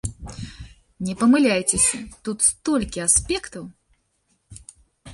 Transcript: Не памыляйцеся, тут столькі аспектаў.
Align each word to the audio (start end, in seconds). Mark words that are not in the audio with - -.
Не 1.09 1.13
памыляйцеся, 1.19 1.97
тут 2.29 2.49
столькі 2.49 3.05
аспектаў. 3.07 3.63